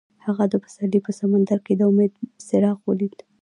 هغه 0.25 0.43
د 0.49 0.53
پسرلی 0.63 0.99
په 1.05 1.11
سمندر 1.19 1.57
کې 1.65 1.73
د 1.75 1.81
امید 1.89 2.13
څراغ 2.47 2.77
ولید. 2.89 3.17